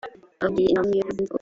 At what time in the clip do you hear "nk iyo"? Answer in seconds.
0.87-1.01